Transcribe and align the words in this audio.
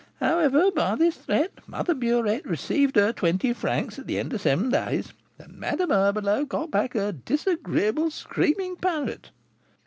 However, 0.19 0.71
by 0.71 0.95
this 0.95 1.15
threat 1.15 1.51
Mother 1.67 1.93
Burette 1.93 2.47
received 2.47 2.95
her 2.95 3.13
twenty 3.13 3.53
francs 3.53 3.99
at 3.99 4.07
the 4.07 4.17
end 4.17 4.33
of 4.33 4.41
seven 4.41 4.71
days, 4.71 5.13
and 5.37 5.59
Madame 5.59 5.91
Herbelot 5.91 6.49
got 6.49 6.71
back 6.71 6.93
her 6.95 7.11
disagreeable, 7.11 8.09
screaming 8.09 8.77
parrot." 8.77 9.29